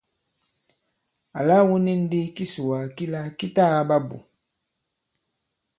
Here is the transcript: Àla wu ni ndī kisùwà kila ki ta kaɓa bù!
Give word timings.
Àla 1.39 1.55
wu 1.67 1.75
ni 1.85 1.93
ndī 2.03 2.21
kisùwà 2.35 2.79
kila 2.95 3.21
ki 3.37 3.47
ta 3.55 3.63
kaɓa 3.73 3.97
bù! 4.07 4.17